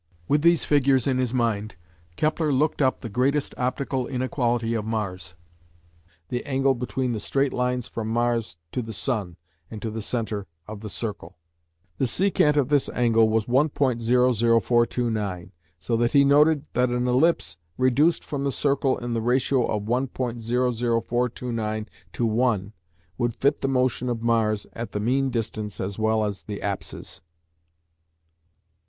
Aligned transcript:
With 0.27 0.41
these 0.41 0.65
figures 0.65 1.05
in 1.05 1.19
his 1.19 1.31
mind, 1.31 1.75
Kepler 2.15 2.51
looked 2.51 2.81
up 2.81 3.01
the 3.01 3.07
greatest 3.07 3.53
optical 3.55 4.07
inequality 4.07 4.73
of 4.73 4.83
Mars, 4.83 5.35
the 6.29 6.43
angle 6.43 6.73
between 6.73 7.11
the 7.11 7.19
straight 7.19 7.53
lines 7.53 7.87
from 7.87 8.07
Mars 8.07 8.57
to 8.71 8.81
the 8.81 8.93
Sun 8.93 9.37
and 9.69 9.79
to 9.83 9.91
the 9.91 10.01
centre 10.01 10.47
of 10.67 10.81
the 10.81 10.89
circle. 10.89 11.37
The 11.99 12.07
secant 12.07 12.57
of 12.57 12.69
this 12.69 12.89
angle 12.95 13.29
was 13.29 13.45
1.00429, 13.45 15.51
so 15.77 15.95
that 15.97 16.13
he 16.13 16.25
noted 16.25 16.65
that 16.73 16.89
an 16.89 17.07
ellipse 17.07 17.57
reduced 17.77 18.23
from 18.23 18.43
the 18.43 18.51
circle 18.51 18.97
in 18.97 19.13
the 19.13 19.21
ratio 19.21 19.67
of 19.67 19.83
1.00429 19.83 21.87
to 22.13 22.25
1 22.25 22.73
would 23.19 23.35
fit 23.35 23.61
the 23.61 23.67
motion 23.67 24.09
of 24.09 24.23
Mars 24.23 24.65
at 24.73 24.93
the 24.93 24.99
mean 24.99 25.29
distance 25.29 25.79
as 25.79 25.99
well 25.99 26.25
as 26.25 26.41
the 26.41 26.59
apses. 26.63 27.21